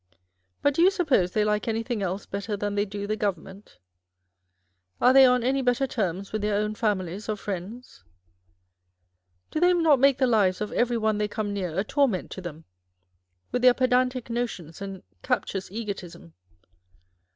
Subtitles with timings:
[0.63, 3.77] But do you suppose they like anything else better than they do the Government?
[4.99, 8.03] Are they on any better terms with their own families or friends?
[9.51, 12.41] Do they not make the lives of every one they come near a torment to
[12.41, 12.65] them,
[13.51, 16.33] with their pedantic notions and cap tious egotism